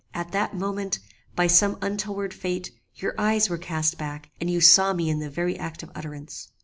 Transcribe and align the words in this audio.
At 0.15 0.31
that 0.31 0.55
moment, 0.55 0.97
by 1.35 1.45
some 1.45 1.77
untoward 1.79 2.33
fate, 2.33 2.71
your 2.95 3.13
eyes 3.21 3.51
were 3.51 3.59
cast 3.59 3.99
back, 3.99 4.31
and 4.39 4.49
you 4.49 4.59
saw 4.59 4.93
me 4.93 5.11
in 5.11 5.19
the 5.19 5.29
very 5.29 5.55
act 5.59 5.83
of 5.83 5.91
utterance. 5.93 6.49